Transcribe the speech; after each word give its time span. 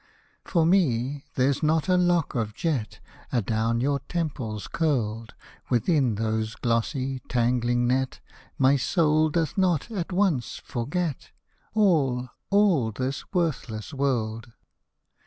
For 0.43 0.65
me, 0.65 1.25
there's 1.35 1.61
not 1.61 1.87
a 1.87 1.95
lock 1.95 2.33
of 2.33 2.55
jet 2.55 2.99
Adown 3.31 3.81
your 3.81 3.99
temples 3.99 4.67
curled, 4.67 5.35
Within 5.69 6.17
whose 6.17 6.55
glossy, 6.55 7.19
tangling 7.29 7.85
net, 7.85 8.19
My 8.57 8.77
soul 8.77 9.29
doth 9.29 9.59
not, 9.59 9.91
at 9.91 10.11
once, 10.11 10.59
forget 10.65 11.29
All, 11.75 12.29
all 12.49 12.91
this 12.91 13.31
worthless 13.31 13.93
world. 13.93 14.51